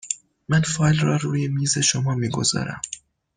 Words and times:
من 0.49 0.61
فایل 0.61 0.99
را 0.99 1.15
روی 1.17 1.47
میز 1.47 1.77
شما 1.77 2.15
می 2.15 2.29
گذارم. 2.29 2.81